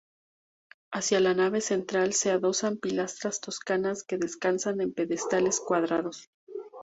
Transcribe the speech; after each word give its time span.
Hacia 0.91 1.19
la 1.19 1.35
nave 1.35 1.61
central 1.61 2.13
se 2.13 2.31
adosan 2.31 2.77
pilastras 2.77 3.39
toscanas 3.39 4.01
que 4.03 4.17
descansan 4.17 4.81
en 4.81 4.91
pedestales 4.95 5.59
cuadrados. 5.59 6.31